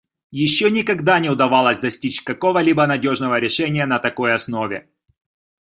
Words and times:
Еще 0.31 0.71
никогда 0.71 1.19
не 1.19 1.29
удавалось 1.29 1.79
достичь 1.79 2.23
какого-либо 2.23 2.87
надежного 2.87 3.37
решения 3.39 3.85
на 3.85 3.99
такой 3.99 4.33
основе. 4.33 4.89